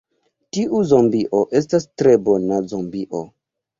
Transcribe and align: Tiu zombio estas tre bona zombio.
Tiu 0.55 0.79
zombio 0.93 1.41
estas 1.61 1.87
tre 2.03 2.15
bona 2.31 2.59
zombio. 2.73 3.23